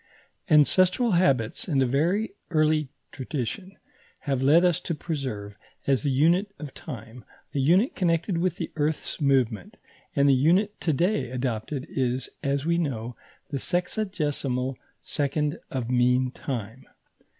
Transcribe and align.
Ancestral 0.49 1.11
habits 1.11 1.67
and 1.67 1.79
a 1.79 1.85
very 1.85 2.33
early 2.49 2.89
tradition 3.11 3.77
have 4.21 4.41
led 4.41 4.65
us 4.65 4.79
to 4.79 4.95
preserve, 4.95 5.55
as 5.85 6.01
the 6.01 6.09
unit 6.09 6.51
of 6.57 6.73
time, 6.73 7.23
a 7.53 7.59
unit 7.59 7.95
connected 7.95 8.39
with 8.39 8.57
the 8.57 8.71
earth's 8.77 9.21
movement; 9.21 9.77
and 10.15 10.27
the 10.27 10.33
unit 10.33 10.81
to 10.81 10.91
day 10.91 11.29
adopted 11.29 11.85
is, 11.87 12.29
as 12.41 12.65
we 12.65 12.79
know, 12.79 13.15
the 13.51 13.59
sexagesimal 13.59 14.75
second 14.99 15.59
of 15.69 15.91
mean 15.91 16.31
time. 16.31 16.85